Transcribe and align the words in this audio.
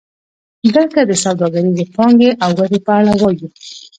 دلته 0.75 0.99
د 1.05 1.11
سوداګریزې 1.23 1.85
پانګې 1.95 2.31
او 2.43 2.51
ګټې 2.59 2.79
په 2.85 2.91
اړه 2.99 3.13
وایو 3.21 3.47